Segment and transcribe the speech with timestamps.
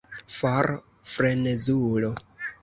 [0.35, 0.69] For,
[1.17, 2.11] frenezulo!